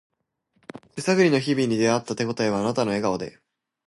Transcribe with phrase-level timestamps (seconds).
[0.95, 3.39] 手探りの日々に出会った手ごたえはあなたの笑顔で